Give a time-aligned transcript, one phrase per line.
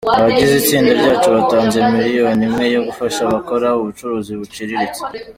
[0.17, 5.01] Abagize Itsinda Ryacu batanze milyoni Imwe yo gufasha abakora ubucuruzi buciriritse